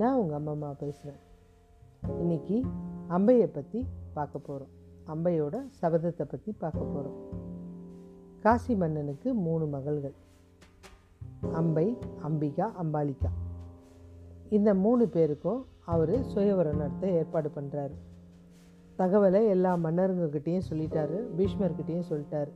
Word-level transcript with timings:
நான் 0.00 0.14
உங்கள் 0.14 0.36
அம்மா 0.36 0.52
அம்மா 0.52 0.68
பேசுகிறேன் 0.72 1.20
இன்னைக்கு 2.20 2.62
அம்பையை 3.08 3.46
பற்றி 3.46 3.86
பார்க்க 4.12 4.38
போகிறோம் 4.38 4.70
அம்பையோட 5.06 5.56
சபதத்தை 5.80 6.22
பற்றி 6.22 6.52
பார்க்க 6.52 6.84
போகிறோம் 6.84 7.18
காசி 8.40 8.74
மன்னனுக்கு 8.74 9.34
மூணு 9.34 9.66
மகள்கள். 9.66 10.14
அம்பை 11.52 11.98
அம்பிகா 12.28 12.66
அம்பாலிகா. 12.82 13.30
இந்த 14.48 14.74
மூணு 14.74 15.08
பேருக்கும் 15.08 15.66
அவர் 15.84 16.14
சுயவரம் 16.22 16.76
நடத்த 16.76 17.06
ஏற்பாடு 17.08 17.50
பண்ணுறாரு 17.54 17.94
தகவலை 18.98 19.46
எல்லா 19.46 19.76
மன்னருங்கக்கிட்டேயும் 19.76 20.68
சொல்லிட்டாரு 20.70 21.20
பீஷ்மர்கிட்டேயும் 21.36 22.10
சொல்லிட்டாரு. 22.10 22.50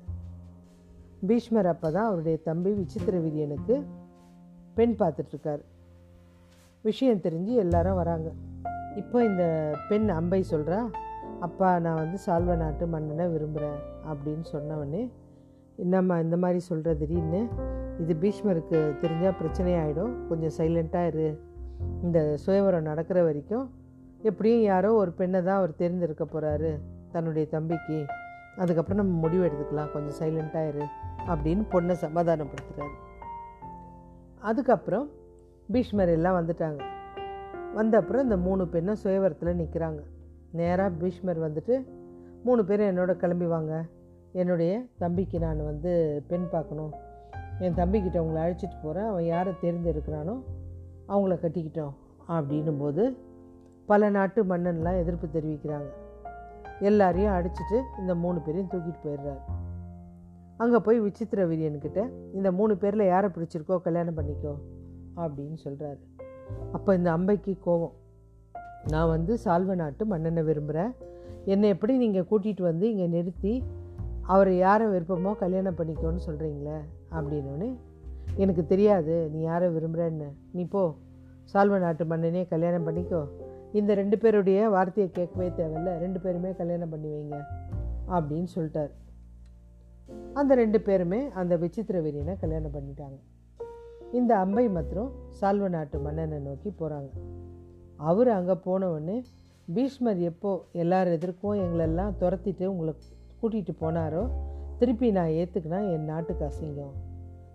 பீஷ்மர் 1.27 1.66
அப்போ 1.66 1.91
தான் 1.91 2.06
அவருடைய 2.06 2.38
தம்பி 2.38 2.73
விசித்திர 2.73 3.18
வீரியனுக்கு 3.18 3.87
பெண் 4.74 4.96
பார்த்துட்ருக்காரு 4.98 5.64
விஷயம் 6.88 7.24
தெரிஞ்சு 7.26 7.52
எல்லாரும் 7.64 8.00
வராங்க. 8.00 8.28
இப்போ 9.00 9.18
இந்த 9.24 9.45
பெண் 9.88 10.08
அம்பை 10.18 10.40
சொல்கிறா 10.50 10.80
அப்பா 11.46 11.68
நான் 11.84 12.02
வந்து 12.02 12.18
சால்வ 12.26 12.52
நாட்டு 12.56 12.84
மன்னனை 12.92 13.24
விரும்புகிறேன் 13.32 13.80
அப்படின்னு 14.10 14.46
சொன்னவொடனே 14.52 15.02
என்னம்மா 15.84 16.14
இந்த 16.18 16.36
மாதிரி 16.42 16.60
சொல்கிற 16.68 16.90
திடீர்னு 17.00 17.40
இது 18.02 18.12
பீஷ்மருக்கு 18.22 18.78
தெரிஞ்சால் 19.02 19.38
பிரச்சனையாயிடும். 19.40 20.14
கொஞ்சம் 20.28 20.54
சைலண்ட்டாக 20.59 21.10
இரு. 21.10 21.26
இந்த 22.04 22.18
சுயவரம் 22.45 22.88
நடக்கிற 22.90 23.18
வரைக்கும் 23.23 23.66
எப்படியும் 24.23 24.62
யாரோ 24.62 24.90
ஒரு 25.02 25.10
பெண்ணை 25.20 25.40
தான் 25.42 25.59
அவர் 25.60 25.78
தேர்ந்தெடுக்க 25.80 26.24
போகிறாரு 26.24 26.70
தன்னுடைய 27.12 27.45
தம்பிக்கு. 27.54 27.98
அதுக்கப்புறம் 28.56 29.00
நம்ம 29.02 29.18
முடிவு 29.24 29.42
எடுத்துக்கலாம். 29.48 29.92
கொஞ்சம் 29.92 30.18
சைலண்ட்டாக 30.20 30.70
இரு 30.73 30.84
அப்படின்னு 31.30 31.64
பொண்ணை 31.74 31.96
சமாதானப்படுத்துகிறாரு 32.06 32.96
அதுக்கப்புறம் 34.40 35.06
பீஷ்மர் 35.72 36.12
எல்லாம் 36.16 36.36
வந்துட்டாங்க. 36.38 36.80
வந்த 37.74 37.95
அப்புறம் 38.00 38.22
இந்த 38.22 38.36
மூணு 38.36 38.62
பெண்ணும் 38.74 39.00
சுயவரத்தில் 39.02 39.59
நிற்கிறாங்க 39.60 40.00
நேராக 40.52 40.90
பீஷ்மர் 41.00 41.40
வந்துட்டு 41.46 41.74
மூணு 42.45 42.64
பேரும் 42.64 42.90
என்னோட 42.90 43.12
கிளம்பி 43.22 43.46
வாங்க. 43.54 43.72
என்னுடைய 44.32 44.72
தம்பிக்கு 44.98 45.38
நான் 45.38 45.64
வந்து 45.64 45.92
பெண் 46.28 46.46
பார்க்கணும். 46.50 46.92
என் 47.59 47.78
தம்பிக்கிட்ட 47.80 48.16
அவங்கள 48.22 48.40
அழைச்சிட்டு 48.44 48.78
போகிறேன் 48.82 49.09
அவன் 49.10 49.24
யாரை 49.24 49.52
தேர்ந்தெடுக்கிறானோ 49.62 50.34
அவங்கள 51.09 51.37
கட்டிக்கிட்டோம். 51.44 51.94
அப்படின்னும் 52.37 52.78
போது 52.78 53.02
பல 53.87 54.09
நாட்டு 54.09 54.40
மன்னன்லாம் 54.44 55.00
எதிர்ப்பு 55.02 55.26
தெரிவிக்கிறாங்க. 55.37 55.88
எல்லாரையும் 56.80 57.34
அடிச்சுட்டு 57.34 57.78
இந்த 57.98 58.14
மூணு 58.14 58.38
பேரையும் 58.40 58.70
தூக்கிட்டு 58.72 59.04
போயிடுறாரு. 59.04 59.42
அங்கே 60.56 60.78
போய் 60.78 60.98
விசித்திர 61.00 61.46
வீரியன்கிட்ட 61.46 62.00
இந்த 62.32 62.48
மூணு 62.52 62.76
பேரில் 62.76 63.10
யாரை 63.12 63.30
பிடிச்சிருக்கோ 63.34 63.76
கல்யாணம் 63.87 64.19
பண்ணிக்கோ. 64.19 64.54
அப்படின்னு 65.16 65.56
சொல்கிறாரு 65.64 66.03
அப்போ 66.72 66.94
இந்த 66.94 67.16
அம்பைக்கு 67.16 67.59
கோவம். 67.66 67.92
நான் 68.88 69.09
வந்து 69.09 69.38
சால்வ 69.38 69.75
நாட்டு 69.75 70.06
மன்னனை 70.06 70.42
விரும்புகிறேன் 70.42 70.92
என்னை 71.44 71.69
எப்படி 71.69 71.97
நீங்கள் 71.97 72.26
கூட்டிகிட்டு 72.31 72.62
வந்து 72.62 72.91
இங்கே 72.91 73.06
நிறுத்தி 73.06 73.62
அவரை 74.20 74.56
யாரை 74.56 74.87
விருப்பமோ 74.87 75.37
கல்யாணம் 75.37 75.76
பண்ணிக்கோன்னு 75.76 76.19
சொல்கிறீங்களே 76.26 76.78
அப்படின்னோடனே 77.12 77.76
எனக்கு 78.37 78.66
தெரியாது 78.66 79.31
நீ 79.32 79.41
யாரை 79.41 79.69
விரும்புகிறேன்னு 79.69 80.28
நீ 80.53 80.64
போ. 80.64 80.94
சால்வ 81.44 81.78
நாட்டு 81.78 82.04
மன்னனே 82.04 82.48
கல்யாணம் 82.48 82.87
பண்ணிக்கோ. 82.87 83.28
இந்த 83.72 83.94
ரெண்டு 83.94 84.19
பேருடைய 84.19 84.69
வார்த்தையை 84.69 85.12
கேட்கவே 85.12 85.48
தேவையில்ல. 85.48 85.98
ரெண்டு 85.98 86.20
பேருமே 86.20 86.54
கல்யாணம் 86.54 86.88
பண்ணி 86.88 87.09
வைங்க. 87.09 87.38
அப்படின்னு 88.09 88.47
சொல்லிட்டார். 88.54 88.91
அந்த 90.34 90.54
ரெண்டு 90.54 90.81
பேருமே 90.81 91.31
அந்த 91.31 91.56
விசித்திர 91.56 92.00
வீரியனை 92.00 92.41
கல்யாணம் 92.41 92.75
பண்ணிட்டாங்க. 92.75 93.16
இந்த 94.12 94.38
அம்பை 94.38 94.69
மாத்திரம் 94.69 95.10
சால்வ 95.28 95.69
நாட்டு 95.69 95.99
மன்னனை 95.99 96.38
நோக்கி 96.38 96.71
போகிறாங்க 96.71 97.10
அவர் 97.97 98.28
அங்கே 98.28 98.53
போனவுடனே 98.53 99.25
பீஷ்மர் 99.75 100.19
எப்போ 100.19 100.65
எல்லார் 100.72 101.06
எதிர்க்கும் 101.06 101.53
எங்களெல்லாம் 101.53 102.15
துரத்திட்டு 102.21 102.67
உங்களை 102.67 102.94
கூட்டிகிட்டு 103.41 103.75
போனாரோ 103.81 104.28
திருப்பி 104.78 105.11
நான் 105.11 105.28
ஏற்றுக்கினா 105.28 105.93
என் 105.93 106.05
நாட்டுக்கு 106.05 106.44
அசிங்கம். 106.44 106.93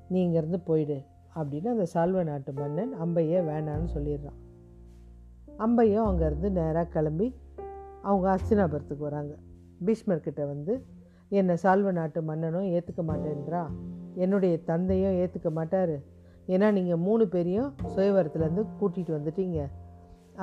நீ 0.09 0.29
இங்கேருந்து 0.29 0.59
போயிடு 0.63 1.01
அப்படின்னு 1.35 1.65
அந்த 1.65 1.85
சால்வ 1.85 2.23
நாட்டு 2.23 2.53
மன்னன் 2.53 2.93
அம்பையை 3.01 3.39
வேணான்னு 3.45 3.89
சொல்லிடுறான். 3.95 4.39
அம்பையும் 5.57 6.05
அங்கேருந்து 6.05 6.49
நேராக 6.49 6.89
கிளம்பி 6.89 7.35
அவங்க 8.01 8.35
அஸ்தினாபுரத்துக்கு 8.35 8.97
வராங்க. 8.97 9.35
பீஷ்மர்கிட்ட 9.85 10.47
வந்து 10.47 10.85
என்னை 11.29 11.55
சால்வ 11.55 11.91
நாட்டு 11.91 12.21
மன்னனும் 12.21 12.63
ஏற்றுக்க 12.63 13.03
மாட்டேன்றா. 13.07 13.65
என்னுடைய 14.15 14.59
தந்தையும் 14.63 15.11
ஏற்றுக்க 15.11 15.51
மாட்டார். 15.51 16.01
ஏன்னா 16.53 16.67
நீங்கள் 16.77 17.03
மூணு 17.07 17.23
பேரையும் 17.27 17.69
சுயவரத்துலேருந்து 17.95 18.63
கூட்டிகிட்டு 18.79 19.13
வந்துட்டீங்க. 19.17 19.59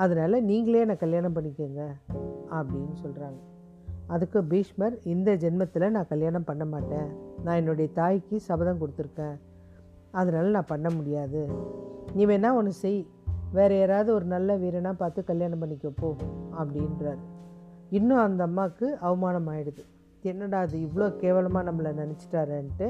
அதனால் 0.03 0.45
நீங்களே 0.49 0.81
என்னை 0.85 0.95
கல்யாணம் 0.97 1.35
பண்ணிக்கோங்க 1.35 1.81
அப்படின்னு 2.57 2.95
சொல்கிறாங்க 3.03 3.39
அதுக்கு 4.07 4.39
பீஷ்மர் 4.51 4.95
இந்த 5.13 5.29
ஜென்மத்தில் 5.35 5.93
நான் 5.95 6.11
கல்யாணம் 6.11 6.47
பண்ண 6.49 6.63
மாட்டேன். 6.65 7.09
நான் 7.43 7.59
என்னுடைய 7.61 7.87
தாய்க்கு 7.93 8.35
சபதம் 8.39 8.79
கொடுத்துருக்கேன். 8.81 9.35
அதனால் 10.11 10.55
நான் 10.57 10.71
பண்ண 10.73 10.89
முடியாது. 10.89 11.41
நீ 12.15 12.23
வேணா 12.25 12.51
ஒன்று 12.59 12.71
செய். 12.83 13.01
வேறு 13.57 13.75
யாராவது 13.79 14.09
ஒரு 14.13 14.25
நல்ல 14.25 14.55
வீரனாக 14.55 14.95
பார்த்து 15.01 15.19
கல்யாணம் 15.23 15.61
பண்ணிக்கப்போ 15.61 16.09
அப்படின்றார். 16.61 17.21
இன்னும் 17.97 18.23
அந்த 18.23 18.43
அம்மாவுக்கு 18.43 18.87
அவமானம் 19.07 19.47
ஆயிடுது. 19.47 19.83
என்னடா 20.21 20.59
அது 20.65 20.77
இவ்வளோ 20.77 21.07
கேவலமாக 21.15 21.67
நம்மளை 21.69 21.91
நினச்சிட்டாரன்ட்டு 22.01 22.87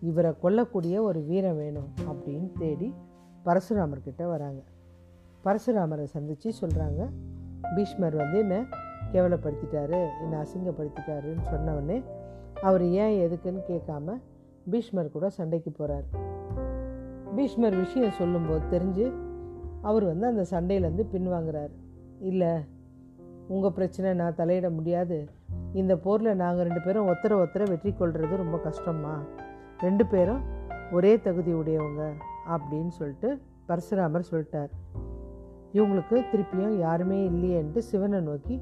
இவரை 0.00 0.32
கொல்லக்கூடிய 0.42 1.00
ஒரு 1.00 1.20
வீரம் 1.20 1.56
வேணும் 1.56 1.88
அப்படின்னு 2.08 2.52
தேடி 2.58 2.94
பரசுராமர்கிட்ட 3.44 4.24
வராங்க. 4.24 4.60
பரசுராமரை 5.44 6.04
சந்தித்து 6.04 6.52
சொல்கிறாங்க 6.60 7.10
பீஷ்மர் 7.74 8.16
வந்து 8.16 8.38
என்னை 8.38 8.56
கேவலப்படுத்திட்டாரு 9.12 10.06
என்னை 10.20 10.38
அசிங்கப்படுத்திட்டாருன்னு 10.38 11.44
சொன்னவொடனே 11.52 12.02
அவர் 12.60 12.84
ஏன் 12.84 13.30
எதுக்குன்னு 13.30 13.60
கேட்காம 13.68 14.20
பீஷ்மர் 14.70 15.10
கூட 15.10 15.30
சண்டைக்கு 15.30 15.70
போகிறார் 15.70 16.04
பீஷ்மர் 17.34 17.76
விஷயம் 17.76 18.10
சொல்லும்போது 18.10 18.78
தெரிஞ்சு 18.78 19.12
அவர் 19.82 20.04
வந்து 20.04 20.26
அந்த 20.26 20.44
சண்டையிலேருந்து 20.50 21.06
பின்வாங்கிறார். 21.12 21.70
இல்லை 22.20 22.48
உங்கள் 23.48 23.72
பிரச்சனை 23.72 24.14
நான் 24.14 24.34
தலையிட 24.34 24.70
முடியாது. 24.70 25.28
இந்த 25.72 25.96
போரில் 25.96 26.36
நாங்கள் 26.36 26.66
ரெண்டு 26.66 26.80
பேரும் 26.80 27.06
ஒத்தரை 27.06 27.46
ஒத்தரை 27.46 27.68
வெற்றி 27.68 27.92
கொள்வது 27.92 28.36
ரொம்ப 28.36 28.60
கஷ்டம்மா. 28.64 29.18
ரெண்டு 29.80 30.06
பேரும் 30.06 30.42
ஒரே 30.92 31.20
தகுதி 31.20 31.52
உடையவங்க 31.52 32.12
அப்படின்னு 32.48 32.88
சொல்லிட்டு 32.88 33.40
பரசுராமர் 33.68 34.30
சொல்லிட்டார். 34.30 34.68
இவங்களுக்கு 35.72 36.22
திருப்பியும் 36.32 36.78
யாருமே 36.78 37.28
இல்லையேன்ட்டு 37.28 37.78
சிவனை 37.78 38.20
நோக்கி 38.20 38.60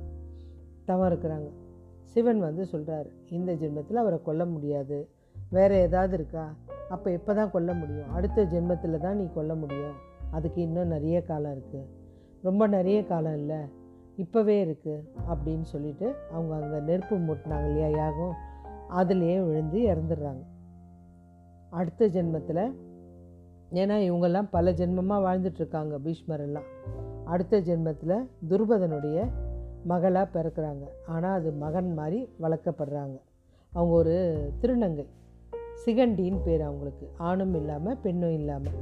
தவம் 0.85 1.11
இருக்கிறாங்க 1.11 1.49
சிவன் 2.03 2.41
வந்து 2.41 2.67
சொல்கிறார் 2.67 3.07
இந்த 3.29 3.53
ஜென்மத்தில் 3.53 3.95
அவரை 3.95 4.23
கொல்ல 4.23 4.45
முடியாது. 4.45 5.09
வேறு 5.51 5.75
ஏதாவது 5.81 6.15
இருக்கா? 6.15 6.55
அப்போ 6.89 7.11
எப்போ 7.11 7.35
தான் 7.35 7.51
கொல்ல 7.51 7.73
முடியும்? 7.73 8.13
அடுத்த 8.13 8.45
ஜென்மத்தில் 8.45 8.99
தான் 8.99 9.17
நீ 9.17 9.29
கொல்ல 9.35 9.55
முடியும். 9.55 9.95
அதுக்கு 10.31 10.63
இன்னும் 10.63 10.87
நிறைய 10.87 11.23
காலம் 11.23 11.53
இருக்குது 11.53 11.87
ரொம்ப 12.43 12.67
நிறைய 12.67 13.07
காலம் 13.07 13.35
இல்லை. 13.35 13.61
இப்போவே 14.17 14.57
இருக்குது 14.67 15.05
அப்படின்னு 15.29 15.63
சொல்லிட்டு 15.63 16.15
அவங்க 16.33 16.55
அங்கே 16.55 16.81
நெருப்பு 16.81 17.17
மூட்டினாங்க 17.17 17.67
இல்லையா? 17.67 17.89
யாகம்? 17.89 18.35
அதுலேயே 18.91 19.47
விழுந்து 19.47 19.79
இறந்துடுறாங்க. 19.81 20.43
அடுத்த 21.75 22.09
ஜென்மத்தில் 22.09 22.65
ஏன்னா 23.73 23.97
இவங்கெல்லாம் 24.09 24.49
பல 24.51 24.73
ஜென்மமாக 24.73 25.25
வாழ்ந்துட்டுருக்காங்க 25.27 25.95
பீஷ்மரெல்லாம். 26.05 26.69
அடுத்த 27.25 27.61
ஜென்மத்தில் 27.61 28.27
துருபதனுடைய 28.49 29.19
மகளாக 29.85 30.27
பிறக்கிறாங்க. 30.35 30.85
ஆனால் 31.07 31.39
அது 31.39 31.53
மகன் 31.53 31.93
மாதிரி 31.93 32.29
வளர்க்கப்படுறாங்க. 32.41 33.17
அவங்க 33.73 33.95
ஒரு 33.95 34.15
திருநங்கை. 34.61 35.07
சிகண்டின்னு 35.85 36.43
பேர் 36.45 36.61
அவங்களுக்கு. 36.61 37.07
ஆணும் 37.17 37.55
இல்லாமல் 37.55 37.99
பெண்ணும் 37.99 38.35
இல்லாமல் 38.35 38.79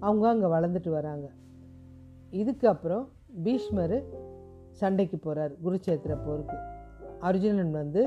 அவங்க 0.00 0.28
அங்கே 0.28 0.46
வளர்ந்துட்டு 0.46 0.90
வராங்க. 0.90 1.26
இதுக்கப்புறம் 2.30 3.06
பீஷ்மர் 3.42 3.96
சண்டைக்கு 4.70 5.18
போகிறார் 5.18 5.52
குருச்சேத்திர 5.64 6.18
போருக்கு. 6.26 6.56
அர்ஜுனன் 7.20 7.72
வந்து 7.72 8.02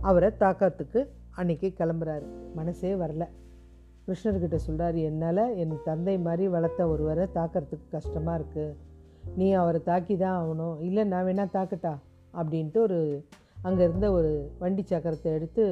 அவரை 0.00 0.30
தாக்கத்துக்கு 0.40 1.00
அன்னைக்கு 1.30 1.74
கிளம்புறாரு. 1.78 2.26
மனசே 2.54 2.92
வரல. 2.94 3.24
கிருஷ்ணர்கிட்ட 4.08 4.58
சொல்கிறார் 4.66 4.98
என்னால் 5.08 5.42
என் 5.62 5.72
தந்தை 5.86 6.12
மாதிரி 6.26 6.44
வளர்த்த 6.52 6.82
ஒருவரை 6.92 7.24
தாக்கிறதுக்கு 7.34 7.86
கஷ்டமாக 7.96 8.36
இருக்குது 8.38 8.76
நீ 9.38 9.46
அவரை 9.62 9.80
தாக்கி 9.88 10.14
தான் 10.22 10.36
ஆகணும். 10.40 10.76
இல்லை 10.86 11.02
நான் 11.10 11.26
வேணால் 11.28 11.52
தாக்கட்டா? 11.56 11.92
அப்படின்ட்டு 12.34 12.78
ஒரு 12.86 13.00
அங்கே 13.66 13.82
இருந்த 13.88 14.06
ஒரு 14.18 14.30
வண்டி 14.62 14.82
சக்கரத்தை 14.92 15.28
எடுத்து 15.38 15.64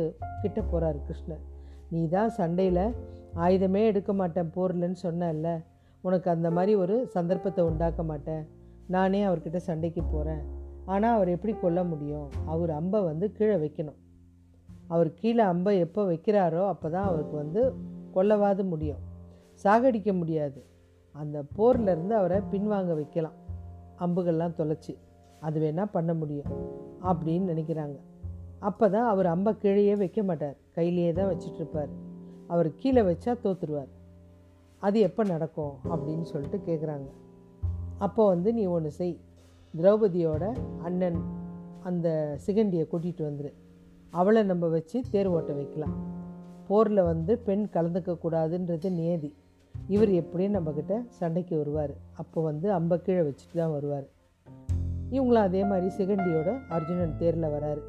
கிட்ட 0.42 0.58
போகிறார் 0.72 0.98
கிருஷ்ணர். 1.06 1.42
நீ 1.92 2.02
தான் 2.16 2.30
சண்டையில் 2.38 2.84
ஆயுதமே 3.44 3.82
எடுக்க 3.90 4.12
மாட்டேன் 4.20 4.52
போர்லன்னு 4.56 4.98
சொன்னேன்ல. 5.06 5.50
உனக்கு 6.04 6.28
அந்த 6.34 6.48
மாதிரி 6.56 6.74
ஒரு 6.82 6.96
சந்தர்ப்பத்தை 7.16 7.64
உண்டாக்க 7.70 8.02
மாட்டேன். 8.10 8.44
நானே 8.96 9.22
அவர்கிட்ட 9.28 9.60
சண்டைக்கு 9.70 10.04
போகிறேன் 10.14 10.42
ஆனால் 10.92 11.16
அவர் 11.16 11.34
எப்படி 11.36 11.54
கொல்ல 11.64 11.80
முடியும்? 11.92 12.28
அவர் 12.52 12.72
அம்பை 12.80 13.02
வந்து 13.10 13.28
கீழே 13.38 13.58
வைக்கணும். 13.64 13.98
அவர் 14.94 15.10
கீழே 15.20 15.44
அம்பை 15.52 15.72
எப்போ 15.84 16.02
வைக்கிறாரோ 16.12 16.64
அப்போ 16.72 16.86
தான் 16.96 17.08
அவருக்கு 17.10 17.36
வந்து 17.44 17.62
கொல்லவாது 18.16 18.64
முடியும். 18.72 19.02
சாகடிக்க 19.64 20.10
முடியாது. 20.20 20.60
அந்த 21.14 21.36
போர்லேருந்து 21.56 22.14
அவரை 22.20 22.38
பின்வாங்க 22.52 22.94
வைக்கலாம். 23.00 23.36
அம்புகள்லாம் 24.04 24.56
தொலைச்சி 24.58 24.94
அது 25.40 25.58
வேணால் 25.60 25.94
பண்ண 25.94 26.10
முடியும் 26.14 26.50
அப்படின்னு 27.10 27.50
நினைக்கிறாங்க. 27.52 27.96
அப்போ 28.68 28.84
தான் 28.94 29.08
அவர் 29.12 29.28
அம்பை 29.32 29.52
கீழேயே 29.62 29.94
வைக்க 30.02 30.20
மாட்டார். 30.22 30.56
கையிலேயே 30.76 31.12
தான் 31.12 31.30
வச்சிட்ருப்பார் 31.32 31.92
அவர் 32.52 32.68
கீழே 32.80 33.02
வச்சா 33.02 33.32
தோற்றுருவார் 33.44 33.92
அது 34.82 34.98
எப்போ 35.00 35.22
நடக்கும் 35.24 35.74
அப்படின்னு 35.92 36.26
சொல்லிட்டு 36.32 36.58
கேட்குறாங்க 36.68 37.08
அப்போ 37.98 38.22
வந்து 38.26 38.48
நீ 38.58 38.64
ஒன்று 38.76 38.90
செய். 38.98 39.14
திரௌபதியோட 39.74 40.44
அண்ணன் 40.88 41.18
அந்த 41.88 42.08
சிகண்டியை 42.46 42.84
கூட்டிகிட்டு 42.92 43.24
வந்துடு 43.28 43.52
அவளை 44.10 44.42
நம்ம 44.42 44.68
வச்சு 44.76 44.98
தேர் 45.10 45.32
ஓட்ட 45.36 45.52
வைக்கலாம். 45.52 45.96
போரில் 46.66 47.02
வந்து 47.02 47.38
பெண் 47.38 47.68
கலந்துக்கக்கூடாதுன்றது 47.72 48.90
நியதி. 48.90 49.34
இவர் 49.88 50.08
எப்படியும் 50.08 50.54
நம்மக்கிட்ட 50.54 51.04
சண்டைக்கு 51.08 51.56
வருவார். 51.56 51.90
அப்போ 52.16 52.42
வந்து 52.42 52.72
அம்பை 52.72 53.02
கீழே 53.02 53.20
வச்சுட்டு 53.20 53.56
தான் 53.56 53.70
வருவார். 53.70 54.06
இவங்களும் 55.10 55.44
அதே 55.48 55.64
மாதிரி 55.64 55.86
சிகண்டியோட 55.96 56.58
அர்ஜுனன் 56.68 57.16
தேரில் 57.16 57.42
வராரு. 57.42 57.80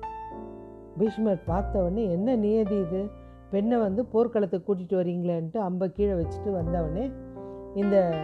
பீஷ்மர் 0.97 1.43
பார்த்தவொடனே 1.47 2.09
என்ன 2.09 2.35
நியதி 2.35 2.79
இது? 2.79 3.07
பெண்ணை 3.49 3.77
வந்து 3.77 4.05
போர்க்களத்துக்கு 4.05 4.75
கூட்டிகிட்டு 4.75 4.99
வரீங்களேன்ட்டு 5.01 5.57
அம்பை 5.57 5.91
கீழே 5.91 6.11
வச்சுட்டு 6.11 6.47
வந்தவொடனே 6.47 7.11
இந்த 7.75 8.17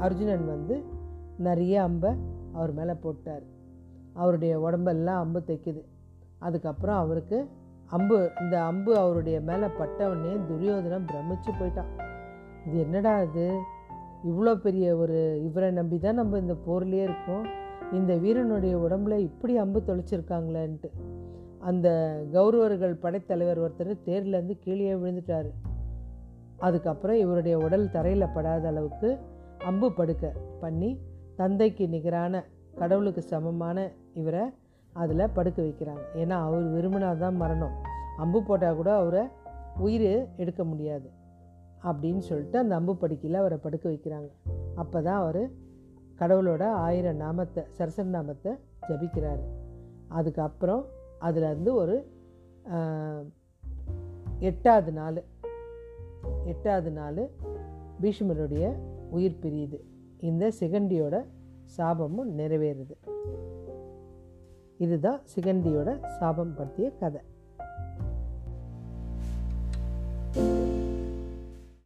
அர்ஜுனன் 0.00 0.46
வந்து 0.46 0.82
நிறைய 1.38 1.82
அம்பை 1.82 2.10
அவர் 2.52 2.72
மேலே 2.72 2.92
போட்டார். 2.92 3.42
அவருடைய 4.12 4.60
உடம்பெல்லாம் 4.60 5.20
அம்பு 5.20 5.42
தைக்குது. 5.46 5.82
அதுக்கப்புறம் 6.38 6.96
அவருக்கு 6.96 7.48
அம்பு 7.86 8.30
இந்த 8.40 8.62
அம்பு 8.62 8.96
அவருடைய 8.96 9.40
மேலே 9.40 9.66
பட்டவொடனே 9.66 10.40
துரியோதனம் 10.50 11.06
பிரமிச்சு 11.12 11.50
போயிட்டான். 11.60 11.90
இது 12.66 12.78
என்னடா 12.78 13.22
இது? 13.22 13.58
இவ்வளோ 14.24 14.54
பெரிய 14.54 14.96
ஒரு 14.96 15.42
இவரை 15.44 15.70
நம்பி 15.70 15.98
தான் 15.98 16.14
நம்ம 16.14 16.38
இந்த 16.38 16.54
போர்லேயே 16.66 17.02
இருக்கோம். 17.02 17.46
இந்த 17.92 18.14
வீரனுடைய 18.14 18.76
உடம்புல 18.76 19.18
இப்படி 19.18 19.56
அம்பு 19.56 19.82
தொலைச்சிருக்காங்களேன்ட்டு 19.86 20.90
அந்த 21.58 22.18
கௌரவர்கள் 22.32 22.94
படைத்தலைவர் 22.94 23.60
ஒருத்தர் 23.60 24.00
தேர்லேருந்து 24.04 24.58
கீழே 24.60 24.94
விழுந்துட்டார். 24.94 25.50
அதுக்கப்புறம் 26.58 27.16
இவருடைய 27.16 27.58
உடல் 27.58 27.90
தரையில் 27.90 28.32
படாத 28.34 28.68
அளவுக்கு 28.68 29.18
அம்பு 29.64 29.92
படுக்க 29.92 30.32
பண்ணி 30.60 31.00
தந்தைக்கு 31.36 31.88
நிகரான 31.88 32.44
கடவுளுக்கு 32.74 33.22
சமமான 33.22 33.90
இவரை 34.14 34.50
அதில் 35.02 35.32
படுக்க 35.34 35.58
வைக்கிறாங்க. 35.62 36.04
ஏன்னா 36.22 36.36
அவர் 36.46 36.64
விரும்பினாதான் 36.74 37.36
மரணம். 37.42 37.74
அம்பு 38.16 38.38
போட்டால் 38.42 38.78
கூட 38.80 38.90
அவரை 38.94 39.22
உயிர் 39.78 40.08
எடுக்க 40.36 40.64
முடியாது 40.64 41.08
அப்படின்னு 41.82 42.22
சொல்லிட்டு 42.28 42.58
அந்த 42.58 42.74
அம்பு 42.74 42.92
படுக்கையில் 42.96 43.40
அவரை 43.40 43.58
படுக்க 43.58 43.86
வைக்கிறாங்க. 43.88 44.28
அப்போ 44.74 44.98
தான் 45.02 45.20
அவர் 45.22 45.42
கடவுளோட 46.20 46.62
ஆயிரம் 46.86 47.16
நாமத்தை 47.16 47.62
சரசன் 47.76 48.14
நாமத்தை 48.16 48.52
ஜபிக்கிறாரு. 48.88 49.44
அதுக்கப்புறம் 50.08 50.84
அதுலேருந்து 51.20 51.72
ஒரு 51.82 51.96
எட்டாவது 54.38 54.92
நாள் 54.92 55.18
எட்டாவது 56.44 56.90
நாள் 56.90 57.20
பீஷ்மருடைய 58.02 58.66
உயிர் 59.10 59.40
பிரியுது. 59.42 59.78
இந்த 60.28 60.44
சிகண்டியோட 60.60 61.16
சாபமும் 61.76 62.32
நிறைவேறுது. 62.40 62.94
இதுதான் 64.78 65.20
சிகண்டியோட 65.34 66.06
சாபம் 66.18 66.54
பற்றிய 66.54 66.90
கதை. 66.90 67.20